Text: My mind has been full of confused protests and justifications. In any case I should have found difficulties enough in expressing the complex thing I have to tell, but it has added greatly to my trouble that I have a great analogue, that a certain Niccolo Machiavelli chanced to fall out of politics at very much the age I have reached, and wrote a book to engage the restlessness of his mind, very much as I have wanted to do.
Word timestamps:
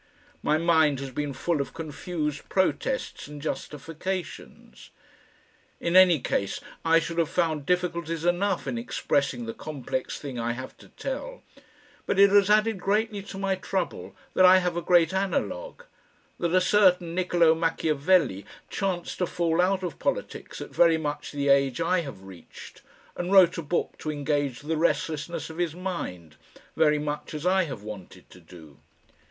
My 0.41 0.57
mind 0.57 0.99
has 0.99 1.11
been 1.11 1.31
full 1.31 1.61
of 1.61 1.75
confused 1.75 2.49
protests 2.49 3.27
and 3.27 3.39
justifications. 3.39 4.89
In 5.79 5.95
any 5.95 6.19
case 6.19 6.59
I 6.83 6.97
should 6.97 7.19
have 7.19 7.29
found 7.29 7.67
difficulties 7.67 8.25
enough 8.25 8.65
in 8.65 8.79
expressing 8.79 9.45
the 9.45 9.53
complex 9.53 10.17
thing 10.17 10.39
I 10.39 10.53
have 10.53 10.75
to 10.79 10.87
tell, 10.89 11.43
but 12.07 12.17
it 12.17 12.31
has 12.31 12.49
added 12.49 12.79
greatly 12.79 13.21
to 13.21 13.37
my 13.37 13.53
trouble 13.53 14.15
that 14.33 14.43
I 14.43 14.57
have 14.57 14.75
a 14.75 14.81
great 14.81 15.13
analogue, 15.13 15.83
that 16.39 16.55
a 16.55 16.61
certain 16.61 17.13
Niccolo 17.13 17.53
Machiavelli 17.53 18.43
chanced 18.71 19.19
to 19.19 19.27
fall 19.27 19.61
out 19.61 19.83
of 19.83 19.99
politics 19.99 20.61
at 20.61 20.71
very 20.73 20.97
much 20.97 21.31
the 21.31 21.47
age 21.49 21.79
I 21.79 21.99
have 22.01 22.23
reached, 22.23 22.81
and 23.15 23.31
wrote 23.31 23.59
a 23.59 23.61
book 23.61 23.99
to 23.99 24.09
engage 24.09 24.61
the 24.61 24.77
restlessness 24.77 25.51
of 25.51 25.59
his 25.59 25.75
mind, 25.75 26.37
very 26.75 26.97
much 26.97 27.35
as 27.35 27.45
I 27.45 27.65
have 27.65 27.83
wanted 27.83 28.31
to 28.31 28.39
do. 28.39 28.79